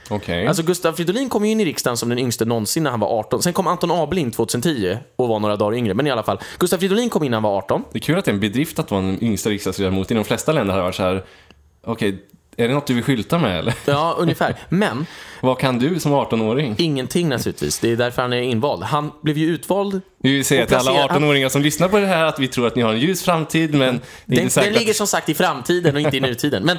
[0.10, 0.48] Okej.
[0.48, 3.20] Alltså Gustaf Fridolin kom ju in i riksdagen som den yngste någonsin när han var
[3.20, 3.44] 18.
[3.44, 5.94] Sen kom Anton Abel in 2010 och var några dagar yngre.
[5.94, 7.84] Men i alla fall, Gustaf Fridolin kom in när han var 18.
[7.92, 10.12] Det är kul att det är en bedrift att vara den yngsta riksdagsledamot.
[10.12, 11.26] I de flesta länder har det varit så här,
[11.84, 12.26] okej,
[12.58, 13.74] är det något du vill skylta med eller?
[13.86, 14.56] Ja, ungefär.
[14.70, 15.06] Men
[15.42, 16.76] Vad kan du som 18-åring?
[16.78, 17.80] ingenting naturligtvis.
[17.80, 18.84] Det är därför han är invald.
[18.84, 20.02] Han blev ju utvald.
[20.24, 22.68] Vi vill säga till alla placera- 18-åringar som lyssnar på det här att vi tror
[22.68, 25.96] att ni har en ljus framtid, men det Den, den ligger som sagt i framtiden
[25.96, 26.64] och inte i nutiden.
[26.64, 26.78] Men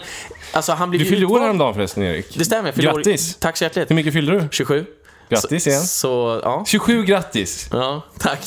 [0.52, 2.38] alltså han blev Du fyllde år häromdagen förresten, Erik.
[2.38, 2.72] Det stämmer.
[2.72, 3.36] fyllde år- Grattis!
[3.36, 3.90] Tack så hjärtligt.
[3.90, 4.48] Hur mycket fyllde du?
[4.50, 4.84] 27.
[5.28, 5.80] Grattis igen.
[5.82, 6.64] Så, ja.
[6.66, 7.68] 27 grattis!
[7.72, 8.40] Ja, tack.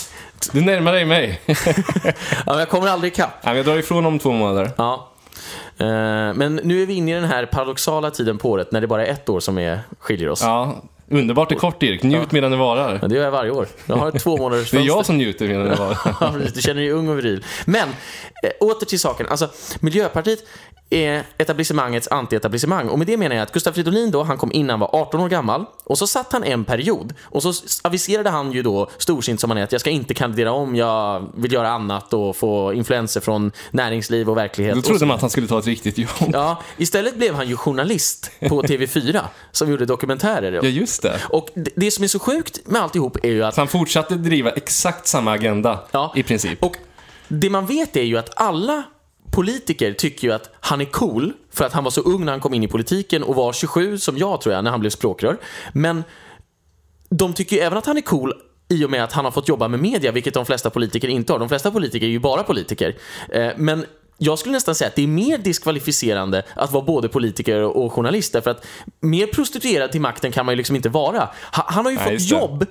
[0.51, 1.41] Du närmar dig mig.
[2.45, 3.45] Ja, jag kommer aldrig ikapp.
[3.45, 4.71] Men jag drar ifrån om två månader.
[4.77, 5.12] Ja.
[5.77, 5.85] Eh,
[6.33, 9.05] Men nu är vi inne i den här paradoxala tiden på året när det bara
[9.07, 10.41] är ett år som är, skiljer oss.
[10.41, 12.03] Ja, underbart är kort Erik.
[12.03, 12.97] Njut medan det varar.
[13.01, 13.67] Men det gör jag varje år.
[13.85, 15.97] Jag har två månaders Det är jag som njuter medan det varar.
[16.21, 16.33] Ja.
[16.55, 17.45] Du känner dig ung och viril.
[17.65, 17.89] Men,
[18.43, 19.27] eh, åter till saken.
[19.29, 20.39] Alltså, Miljöpartiet
[20.93, 22.87] är etablissemangets anti-etablissemang.
[22.87, 24.89] Och med det menar jag att Gustaf Fridolin då, han kom in när han var
[24.95, 25.65] 18 år gammal.
[25.83, 27.13] Och så satt han en period.
[27.23, 27.53] Och så
[27.83, 31.29] aviserade han ju då, storsint som han är, att jag ska inte kandidera om, jag
[31.35, 34.75] vill göra annat och få influenser från näringsliv och verklighet.
[34.75, 36.09] Då trodde man att han skulle ta ett riktigt jobb.
[36.33, 40.51] Ja, istället blev han ju journalist på TV4 som gjorde dokumentärer.
[40.51, 41.19] Ja, just det.
[41.29, 44.15] Och det, det som är så sjukt med alltihop är ju att Så han fortsatte
[44.15, 46.13] driva exakt samma agenda, Ja.
[46.15, 46.63] i princip.
[46.63, 46.75] Och
[47.27, 48.83] det man vet är ju att alla
[49.33, 52.41] politiker tycker ju att han är cool för att han var så ung när han
[52.41, 55.37] kom in i politiken och var 27 som jag tror jag när han blev språkrör.
[55.73, 56.03] Men
[57.09, 58.33] de tycker ju även att han är cool
[58.69, 61.33] i och med att han har fått jobba med media, vilket de flesta politiker inte
[61.33, 61.39] har.
[61.39, 62.95] De flesta politiker är ju bara politiker.
[63.29, 63.85] Eh, Men
[64.17, 68.33] jag skulle nästan säga att det är mer diskvalificerande att vara både politiker och journalist,
[68.33, 68.65] därför att
[68.99, 71.19] mer prostituerad till makten kan man ju liksom inte vara.
[71.55, 72.65] Ha- Han har ju Nej, fått jobb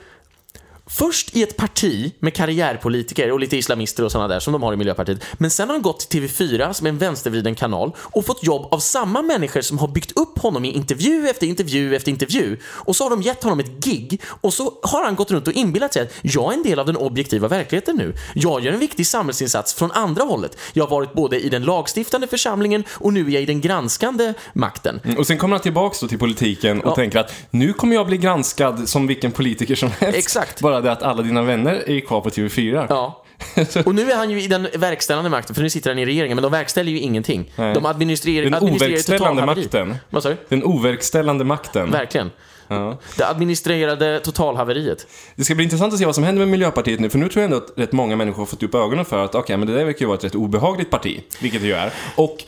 [0.95, 4.73] Först i ett parti med karriärpolitiker och lite islamister och sådana där som de har
[4.73, 5.25] i Miljöpartiet.
[5.33, 8.69] Men sen har han gått till TV4 som är en vänstervriden kanal och fått jobb
[8.75, 12.57] av samma människor som har byggt upp honom i intervju efter intervju efter intervju.
[12.67, 15.53] Och så har de gett honom ett gig och så har han gått runt och
[15.53, 18.15] inbillat sig att jag är en del av den objektiva verkligheten nu.
[18.35, 20.57] Jag gör en viktig samhällsinsats från andra hållet.
[20.73, 24.35] Jag har varit både i den lagstiftande församlingen och nu är jag i den granskande
[24.53, 25.01] makten.
[25.05, 26.95] Mm, Och sen kommer han tillbaks då till politiken och Ja.
[26.95, 30.19] tänker att nu kommer jag bli granskad som vilken politiker som helst.
[30.19, 30.61] Exakt.
[30.61, 32.87] Bara det att alla dina vänner är kvar på TV4.
[32.89, 33.19] Ja.
[33.87, 36.37] Och nu är han ju i den verkställande makten, för nu sitter han i regeringen,
[36.37, 37.53] men de verkställer ju ingenting.
[37.57, 37.75] Nej.
[37.75, 39.97] De administrerar, Den administrerar makten.
[40.11, 40.37] Vad sa du?
[40.49, 41.91] Den overkställande makten.
[41.91, 42.31] Verkligen.
[42.69, 42.99] Ja.
[43.17, 45.07] Det administrerade totalhaveriet.
[45.37, 47.43] Det ska bli intressant att se vad som händer med Miljöpartiet nu, för nu tror
[47.43, 49.75] jag ändå att rätt många människor har fått upp ögonen för att okej, men det
[49.75, 51.93] där verkar ju vara ett rätt obehagligt parti, vilket det ju är.
[52.17, 52.45] Och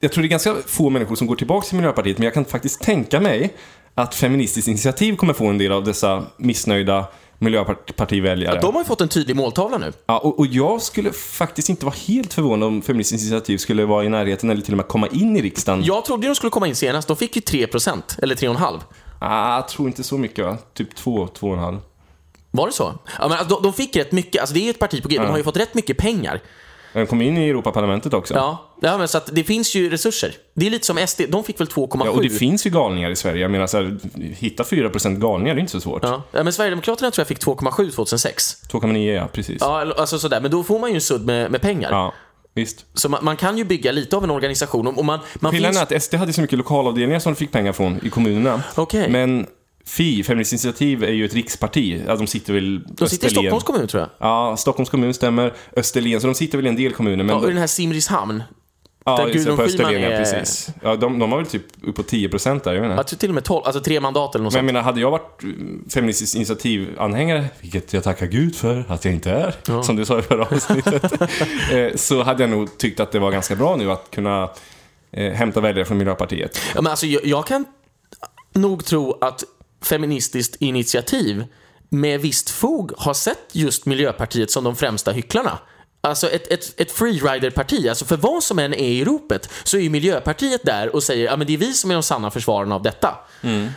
[0.00, 2.44] jag tror det är ganska få människor som går tillbaka till Miljöpartiet, men jag kan
[2.44, 3.54] faktiskt tänka mig
[3.94, 7.06] att Feministiskt initiativ kommer få en del av dessa missnöjda
[7.38, 8.60] miljöpartiväljare.
[8.60, 9.92] De har ju fått en tydlig måltavla nu.
[10.06, 14.04] Ja, och, och jag skulle faktiskt inte vara helt förvånad om Feministiskt initiativ skulle vara
[14.04, 15.84] i närheten eller till och med komma in i riksdagen.
[15.84, 17.08] Jag trodde de skulle komma in senast.
[17.08, 18.80] De fick ju 3%, eller 3,5.
[19.18, 20.56] Ah, jag tror inte så mycket va?
[20.74, 21.78] Typ två, två och en halv.
[22.50, 22.98] Var det så?
[23.18, 25.08] Ja, men alltså, de, de fick rätt mycket, alltså det är ju ett parti på
[25.08, 26.40] G, de har ju fått rätt mycket pengar.
[26.92, 28.34] Den kom in i Europaparlamentet också.
[28.34, 30.34] Ja, ja men så att det finns ju resurser.
[30.54, 32.02] Det är lite som SD, de fick väl 2,7.
[32.04, 33.42] Ja, och det finns ju galningar i Sverige.
[33.42, 33.98] Jag menar, så här,
[34.34, 36.04] hitta 4% galningar det är inte så svårt.
[36.04, 36.22] Ja.
[36.32, 38.56] ja, men Sverigedemokraterna tror jag fick 2,7 2006.
[38.72, 39.56] 2,9 ja, precis.
[39.60, 40.40] Ja, alltså sådär.
[40.40, 41.90] Men då får man ju en sudd med, med pengar.
[41.90, 42.14] Ja,
[42.54, 42.84] visst.
[42.94, 44.86] Så man, man kan ju bygga lite av en organisation.
[44.86, 45.92] Och man, man Skillnaden finns...
[45.92, 48.62] är att SD hade så mycket lokalavdelningar som de fick pengar från i kommunerna.
[48.74, 49.10] Okej.
[49.10, 49.46] Men
[49.88, 52.02] Fi, Feministiskt initiativ, är ju ett riksparti.
[52.06, 54.10] Ja, de sitter väl De sitter i Stockholms kommun tror jag.
[54.18, 55.54] Ja, Stockholms kommun stämmer.
[55.76, 57.24] Österlen, så de sitter väl i en del kommuner.
[57.24, 58.42] Men Ja, och den här Simrishamn.
[59.04, 60.68] ja, där Gudrun på Österlen, ja, är- precis.
[60.82, 62.96] Ja, de, de har väl typ uppåt 10% där, jag inte.
[62.96, 65.00] Jag tror till och med 12, alltså tre mandat eller något Men jag menar, hade
[65.00, 69.96] jag varit mm, Feministiskt initiativ-anhängare, vilket jag tackar Gud för att jag inte är, som
[69.96, 71.20] du sa i förra avsnittet,
[71.72, 74.50] eh, så hade jag nog tyckt att det var ganska bra nu att kunna
[75.12, 76.58] eh, hämta väljare från Miljöpartiet.
[76.74, 77.64] Ja, men alltså, jag, jag kan
[78.54, 79.44] nog tro att
[79.82, 81.44] Feministiskt initiativ
[81.88, 85.58] med visst fog har sett just Miljöpartiet som de främsta hycklarna
[86.00, 89.80] Alltså ett, ett, ett freerider-parti, alltså för vad som än är i ropet så är
[89.80, 92.74] ju Miljöpartiet där och säger att ja, det är vi som är de sanna försvararna
[92.74, 93.14] av detta.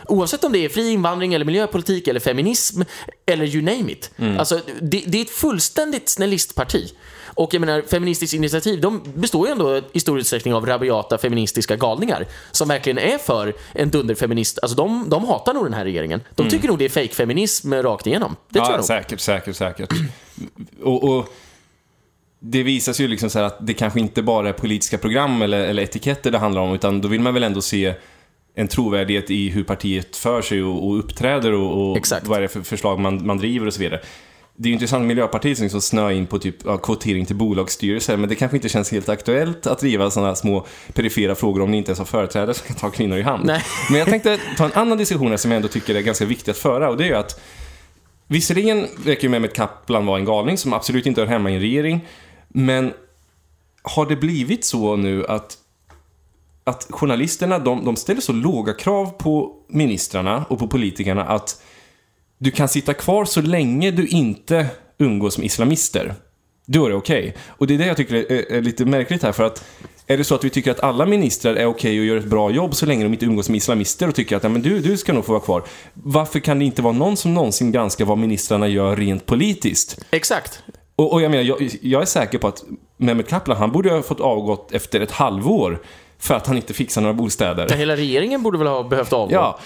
[0.08, 2.82] Oavsett om det är fri invandring eller miljöpolitik eller feminism
[3.26, 4.10] eller you name it.
[4.38, 6.92] Alltså, det, det är ett fullständigt snällistparti.
[7.34, 11.76] Och jag menar, Feministiskt initiativ, de består ju ändå i stor utsträckning av rabiata feministiska
[11.76, 14.58] galningar som verkligen är för en dunderfeminist.
[14.62, 16.20] Alltså de, de hatar nog den här regeringen.
[16.34, 18.36] De tycker nog det är fake-feminism rakt igenom.
[18.48, 18.86] Det tror jag ja, nog.
[18.86, 19.92] säkert, säkert, säkert.
[20.82, 21.28] och, och
[22.38, 25.42] det visar sig ju liksom så här att det kanske inte bara är politiska program
[25.42, 27.94] eller, eller etiketter det handlar om, utan då vill man väl ändå se
[28.54, 32.48] en trovärdighet i hur partiet för sig och, och uppträder och, och vad är det
[32.48, 34.00] för förslag man, man driver och så vidare.
[34.56, 38.16] Det är ju intressant, Miljöpartiet som liksom snöar in på typ ja, kvotering till bolagsstyrelser,
[38.16, 41.76] men det kanske inte känns helt aktuellt att driva sådana små perifera frågor om ni
[41.76, 43.44] inte ens har företrädare som kan ta kvinnor i hand.
[43.44, 43.62] Nej.
[43.90, 46.50] Men jag tänkte ta en annan diskussion här som jag ändå tycker är ganska viktig
[46.50, 47.40] att föra och det är ju att
[48.32, 51.60] Visserligen verkar ju Mehmet Kaplan vara en galning som absolut inte hör hemma i en
[51.60, 52.08] regering,
[52.48, 52.92] men
[53.82, 55.56] har det blivit så nu att,
[56.64, 61.62] att journalisterna de, de ställer så låga krav på ministrarna och på politikerna att
[62.42, 64.66] du kan sitta kvar så länge du inte
[64.98, 66.14] umgås med islamister.
[66.66, 67.36] Då är det okej.
[67.48, 69.64] Och det är det jag tycker är, är lite märkligt här för att
[70.06, 72.50] är det så att vi tycker att alla ministrar är okej och gör ett bra
[72.50, 74.96] jobb så länge de inte umgås med islamister och tycker att ja, men du, du
[74.96, 75.64] ska nog få vara kvar.
[75.94, 80.04] Varför kan det inte vara någon som någonsin granskar vad ministrarna gör rent politiskt?
[80.10, 80.62] Exakt.
[80.96, 82.64] Och, och jag menar, jag, jag är säker på att
[82.96, 85.82] Mehmet Kaplan, han borde ha fått avgått efter ett halvår
[86.22, 87.66] för att han inte fixar några bostäder.
[87.70, 89.34] Ja, hela regeringen borde väl ha behövt avgå?
[89.34, 89.58] Ja,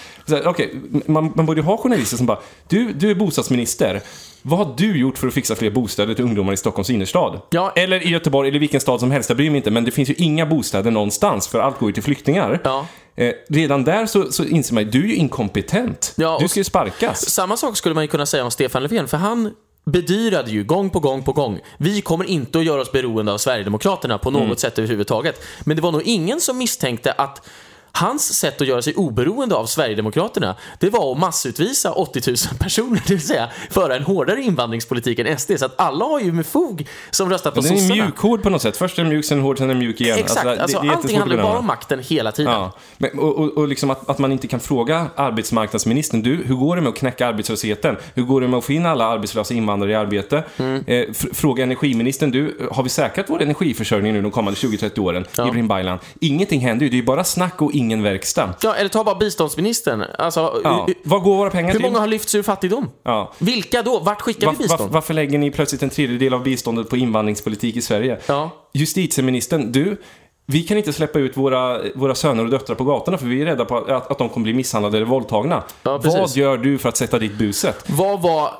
[0.45, 0.73] okej,
[1.05, 4.01] man, man borde ju ha journalister som bara, du, du är bostadsminister.
[4.41, 7.41] Vad har du gjort för att fixa fler bostäder till ungdomar i Stockholms innerstad?
[7.49, 7.73] Ja.
[7.75, 9.71] Eller i Göteborg, eller vilken stad som helst, jag bryr mig inte.
[9.71, 12.61] Men det finns ju inga bostäder någonstans, för allt går ju till flyktingar.
[12.63, 12.87] Ja.
[13.15, 16.13] Eh, redan där så, så inser man ju, du är ju inkompetent.
[16.17, 17.29] Ja, du ska ju sparkas.
[17.29, 19.51] Samma sak skulle man ju kunna säga om Stefan Löfven, för han
[19.91, 23.37] bedyrade ju gång på gång på gång, vi kommer inte att göra oss beroende av
[23.37, 24.55] Sverigedemokraterna på något Mm.
[24.57, 25.43] sätt överhuvudtaget.
[25.65, 27.49] Men det var nog ingen som misstänkte att
[27.91, 33.01] Hans sätt att göra sig oberoende av Sverigedemokraterna, det var att massutvisa 80 000 personer,
[33.07, 35.51] det vill säga föra en hårdare invandringspolitik än SD.
[35.59, 38.03] Så att alla har ju med fog som röstat på Det är en sossarna.
[38.03, 38.77] mjukhård på något sätt.
[38.77, 40.19] Först är den mjuk, sen hård, sen är den mjuk igen.
[40.19, 42.53] Exakt, det- alltså, det är allting handlar bara om makten hela tiden.
[42.53, 46.55] Ja, men, och, och, och liksom att, att man inte kan fråga arbetsmarknadsministern, du, hur
[46.55, 47.95] går det med att knäcka arbetslösheten?
[48.13, 50.43] Hur går det med att få in alla arbetslösa invandrare i arbete?
[50.57, 50.75] Mm.
[50.87, 55.25] Eh, fr- fråga energiministern, du, har vi säkrat vår energiförsörjning nu de kommande 20-30 åren?
[55.33, 55.99] Ibrahim Baylan.
[56.21, 58.53] Ingenting händer ju, det är bara snack och ingen verkstad.
[58.61, 60.03] Ja, eller ta bara biståndsministern.
[60.17, 60.83] Alltså, Ja.
[60.87, 61.87] hur, Vad går våra pengar hur till?
[61.89, 62.89] många har lyfts ur fattigdom?
[63.03, 63.33] Ja.
[63.39, 63.99] Vilka då?
[63.99, 64.79] Vart skickar Var, vi bistånd?
[64.81, 68.17] var, varför lägger ni plötsligt en tredjedel av biståndet på invandringspolitik i Sverige?
[68.27, 68.49] Ja.
[68.73, 70.01] Justitieministern, du,
[70.45, 73.45] vi kan inte släppa ut våra, våra söner och döttrar på gatorna för vi är
[73.45, 75.63] rädda på att, att de kommer bli misshandlade eller våldtagna.
[75.83, 75.97] Ja.
[76.03, 77.83] Vad gör du för att sätta dit buset?
[77.87, 78.51] Vad var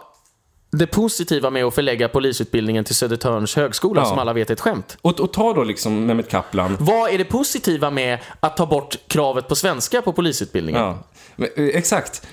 [0.71, 4.05] det positiva med att förlägga polisutbildningen till Södertörns högskola, Ja.
[4.05, 4.97] som alla vet är ett skämt?
[5.01, 6.77] Och, och ta då liksom Mehmet Kaplan.
[6.79, 10.81] Vad är det positiva med att ta bort kravet på svenska på polisutbildningen?
[10.81, 10.97] Ja,
[11.35, 12.27] men, eh, exakt.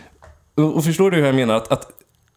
[0.57, 1.55] Och, och förstår du hur jag menar?
[1.55, 1.91] Att, att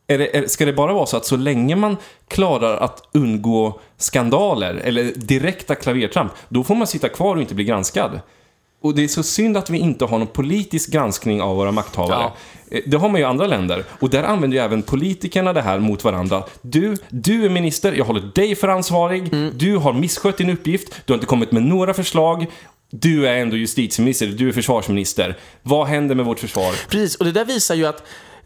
[0.07, 3.79] är det, är, ska det bara vara så att så länge man klarar att undgå
[3.97, 8.19] skandaler eller direkta klavertramp, då får man sitta kvar och inte bli granskad.
[8.81, 12.31] Och det är så synd att vi inte har någon politisk granskning av våra makthavare.
[12.69, 12.77] Ja.
[12.77, 13.83] Eh, Det har man ju i andra länder.
[13.99, 16.43] Och där använder ju även politikerna det här mot varandra.
[16.61, 19.33] Du, du är minister, jag håller dig för ansvarig.
[19.33, 19.51] Mm.
[19.57, 22.45] Du har misskött din uppgift, du har inte kommit med några förslag.
[22.89, 25.37] Du är ändå justitieminister, du är försvarsminister.
[25.63, 26.75] Vad händer med vårt försvar?
[26.89, 28.03] Precis, och det där visar ju att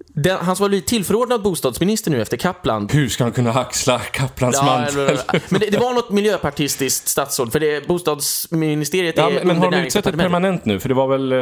[0.08, 4.56] den, han som blivit tillförordnad bostadsminister nu efter Kaplan Hur ska han kunna axla Kaplans
[4.60, 5.20] Ja, mantel?
[5.50, 9.72] men det, det var något miljöpartistiskt statsråd, för det, bostadsministeriet är Ja, men, men har
[9.72, 10.80] de utsett ett permanent nu?
[10.80, 11.40] För det var väl eh,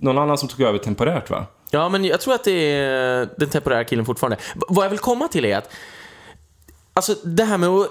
[0.00, 1.46] någon annan som tog över temporärt, va?
[1.70, 4.36] Ja, men jag tror att det är den temporära killen fortfarande.
[4.54, 5.70] Vad jag vill komma till är att,
[6.94, 7.90] alltså det här med att,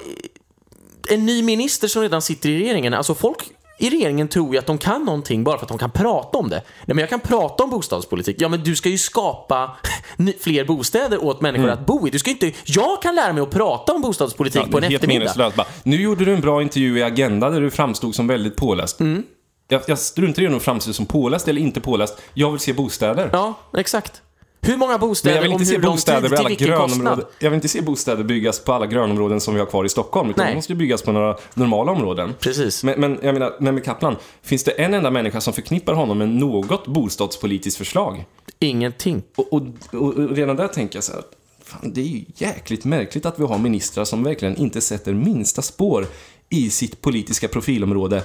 [1.09, 4.65] en ny minister som redan sitter i regeringen, alltså folk i regeringen tror ju att
[4.65, 6.55] de kan någonting bara för att de kan prata om det.
[6.55, 8.37] Nej, men jag kan prata om bostadspolitik.
[8.39, 9.77] Ja, men du ska ju skapa
[10.39, 12.11] fler bostäder åt människor att bo i.
[12.11, 15.51] Du ska inte, jag kan lära mig att prata om bostadspolitik på en helt eftermiddag.
[15.55, 18.99] Bara, nu gjorde du en bra intervju i Agenda där du framstod som väldigt påläst.
[18.99, 19.23] Mm.
[19.67, 22.21] Jag, jag struntar i om du framstår som påläst eller inte påläst.
[22.33, 23.29] Jag vill se bostäder.
[23.33, 24.21] Ja, exakt.
[24.67, 27.25] Hur många Men bostäder jag vill inte se bostäder vid alla grönområden.
[27.39, 30.29] Jag vill inte se bostäder byggas på alla grönområden som vi har kvar i Stockholm.
[30.29, 30.51] Utan Nej.
[30.51, 32.35] de måste ju byggas på några normala områden.
[32.39, 32.83] Precis.
[32.83, 36.29] Men, men jag menar, Mehmet Kaplan, finns det en enda människa som förknippar honom med
[36.29, 38.25] något bostadspolitiskt förslag?
[38.59, 39.23] Ingenting.
[39.35, 41.21] Och, och, och, och redan där tänker jag så här,
[41.63, 45.61] fan, det är ju jäkligt märkligt att vi har ministrar som verkligen inte sätter minsta
[45.61, 46.05] spår
[46.49, 48.23] i sitt politiska profilområde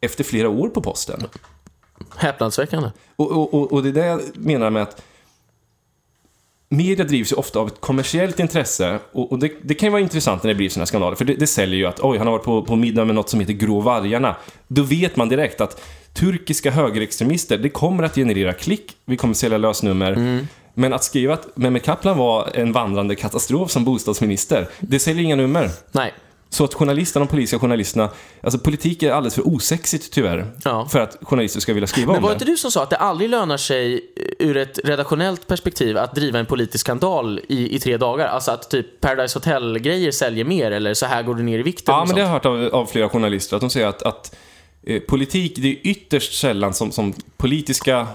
[0.00, 1.22] efter flera år på posten.
[2.16, 2.90] Häpnadsväckande.
[3.16, 5.02] Och, och, och, och det är det jag menar med att
[6.76, 10.02] media drivs ju ofta av ett kommersiellt intresse och, och det, det kan ju vara
[10.02, 12.32] intressant när det blir sådana skandaler för det, det säljer ju att oj, han har
[12.32, 14.36] varit på, på middag med något som heter Grå vargarna.
[14.68, 15.82] Då vet man direkt att
[16.12, 20.44] turkiska högerextremister, det kommer att generera klick, vi kommer sälja lösnummer.
[20.74, 25.36] Men att skriva att Mehmet Kaplan var en vandrande katastrof som bostadsminister, det säljer inga
[25.36, 25.70] nummer.
[25.92, 26.12] Nej.
[26.48, 28.10] Så att journalisterna, de politiska journalisterna,
[28.42, 30.46] alltså politik är alldeles för osexigt tyvärr.
[30.64, 30.88] Ja.
[30.88, 32.34] För att journalister ska vilja skriva Men om var det.
[32.34, 36.14] inte du som sa att det aldrig lönar sig eh, ur ett redaktionellt perspektiv att
[36.14, 38.26] driva en politisk skandal i, i tre dagar?
[38.26, 41.94] Alltså att typ Paradise Hotel-grejer säljer mer eller så här går du ner i vikten
[41.94, 44.36] Ja, men det har jag hört av, av flera journalister, att de säger att, att
[44.86, 48.06] eh, politik, det är ytterst sällan som, som politiska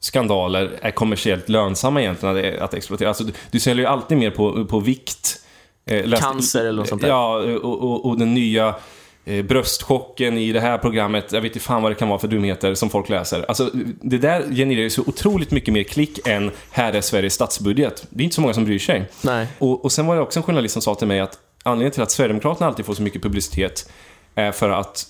[0.00, 3.08] skandaler är kommersiellt lönsamma egentligen att, att exploatera.
[3.08, 5.38] Alltså, du, du säljer ju alltid mer på, på vikt.
[5.86, 7.08] Eh, läste- Cancer eller något sånt där.
[7.08, 8.74] Ja, och, och, och den nya
[9.24, 12.28] eh, bröstchocken i det här programmet, jag vet inte fan vad det kan vara för
[12.28, 13.44] dumheter som folk läser.
[13.48, 18.06] Alltså, det där genererar ju så otroligt mycket mer klick än här är Sveriges statsbudget.
[18.10, 19.08] Det är inte så många som bryr sig.
[19.22, 19.46] Nej.
[19.58, 22.02] Och, och sen var det också en journalist som sa till mig att anledningen till
[22.02, 23.92] att Sverigedemokraterna alltid får så mycket publicitet
[24.34, 25.06] är för att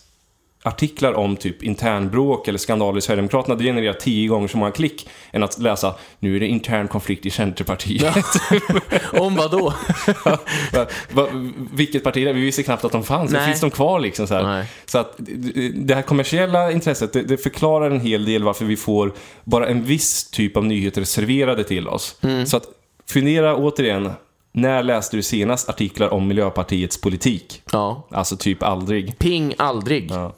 [0.63, 5.09] artiklar om typ internbråk eller skandaler i Sverigedemokraterna, det genererar tio gånger så många klick
[5.33, 8.17] än att läsa nu är det intern konflikt i Centerpartiet.
[9.13, 9.75] Om vad då?
[10.73, 11.29] Va, va,
[11.73, 12.35] vilket parti det är?
[12.35, 13.31] Vi visste knappt att de fanns.
[13.31, 13.47] Nej.
[13.47, 14.27] Finns de kvar liksom?
[14.27, 14.67] Så, här.
[14.87, 15.15] Så att
[15.75, 19.13] det här kommersiella intresset, det, det förklarar en hel del varför vi får
[19.45, 22.17] bara en viss typ av nyheter serverade till oss.
[22.21, 22.47] Mm.
[22.47, 22.65] Så att
[23.07, 24.13] fundera återigen,
[24.53, 27.63] när läste du senast artiklar om Miljöpartiets politik?
[27.73, 28.07] Ja.
[28.11, 29.19] Alltså typ aldrig.
[29.19, 30.11] Ping aldrig.
[30.11, 30.35] Ja.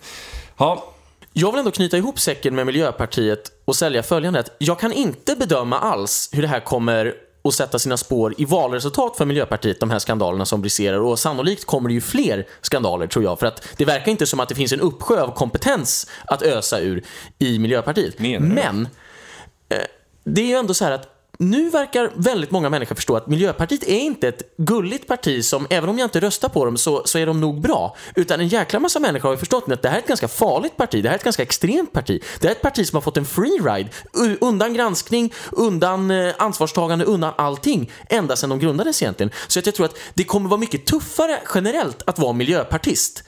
[0.56, 0.84] Ja,
[1.32, 4.40] Jag vill ändå knyta ihop säcken med Miljöpartiet och sälja följande.
[4.40, 7.14] Att jag kan inte bedöma alls hur det här kommer
[7.48, 10.98] att sätta sina spår i valresultat för Miljöpartiet, de här skandalerna som briserar.
[10.98, 13.38] Och sannolikt kommer det ju fler skandaler, tror jag.
[13.38, 16.80] För att det verkar inte som att det finns en uppsjö av kompetens att ösa
[16.80, 17.04] ur
[17.38, 18.14] i Miljöpartiet.
[18.18, 18.38] Du?
[18.40, 18.88] Men
[19.68, 19.78] eh,
[20.24, 23.82] det är ju ändå så här att nu verkar väldigt många människor förstå att Miljöpartiet
[23.82, 27.18] är inte ett gulligt parti som, även om jag inte röstar på dem, så, så
[27.18, 27.96] är de nog bra.
[28.14, 30.76] Utan en jäkla massa människor har ju förstått att det här är ett ganska farligt
[30.76, 31.02] parti.
[31.02, 32.22] Det här är ett ganska extremt parti.
[32.40, 33.90] Det här är ett parti som har fått en free ride.
[34.40, 37.90] Undan granskning, undan eh, ansvarstagande, undan allting.
[38.08, 39.30] Ända sedan de grundades egentligen.
[39.46, 43.24] Så att jag tror att det kommer vara mycket tuffare generellt att vara miljöpartist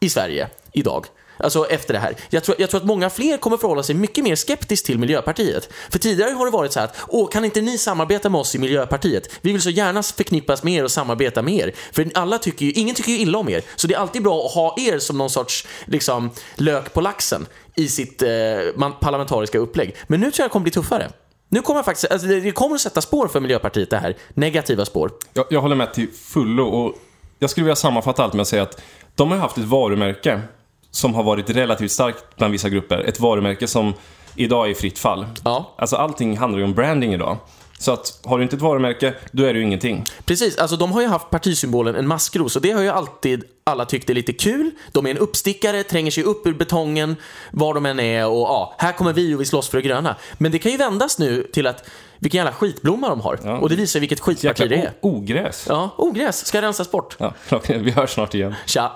[0.00, 1.06] i Sverige idag.
[1.36, 2.16] Alltså efter det här.
[2.30, 5.68] Jag tror, jag tror att många fler kommer förhålla sig mycket mer skeptiskt till Miljöpartiet.
[5.90, 8.54] För tidigare har det varit så här att, åh, kan inte ni samarbeta med oss
[8.54, 9.28] i Miljöpartiet?
[9.40, 11.72] Vi vill så gärna förknippas med er och samarbeta med er.
[11.92, 13.62] För alla tycker ju, ingen tycker ju illa om er.
[13.76, 17.46] Så det är alltid bra att ha er som någon sorts, liksom, lök på laxen
[17.74, 18.28] i sitt eh,
[19.00, 19.96] parlamentariska upplägg.
[20.06, 21.10] Men nu tror jag det kommer bli tuffare.
[21.48, 24.16] Nu kommer jag faktiskt, alltså det det kommer att sätta spår för Miljöpartiet det här.
[24.34, 25.10] Negativa spår.
[25.34, 26.94] jag, jag håller med till fullo och
[27.38, 28.82] jag skulle vilja sammanfatta allt med att säga att
[29.14, 30.40] de har haft ett varumärke
[30.94, 32.98] som har varit relativt starkt bland vissa grupper.
[32.98, 33.94] Ett varumärke som
[34.36, 35.26] idag är i fritt fall.
[35.44, 35.74] Ja.
[35.78, 37.36] Alltså allting handlar ju om branding idag.
[37.78, 40.04] Så att har du inte ett varumärke, då är du ingenting.
[40.24, 43.84] Precis, alltså de har ju haft partisymbolen en maskros och det har ju alltid alla
[43.84, 44.70] tyckt är lite kul.
[44.92, 47.16] De är en uppstickare, tränger sig upp ur betongen
[47.50, 50.16] var de än är och ja, här kommer vi och vi slåss för det gröna.
[50.38, 51.84] Men det kan ju vändas nu till att
[52.18, 53.38] vilken jävla skitblomma de har.
[53.44, 53.58] Ja.
[53.58, 54.94] Och det visar vilket skitparti det Jäkla är.
[55.00, 55.66] o- ogräs.
[55.68, 57.16] Ja, ogräs ska rensas bort.
[57.18, 57.32] Ja,
[57.68, 58.54] vi hörs snart igen.
[58.66, 58.92] Tja.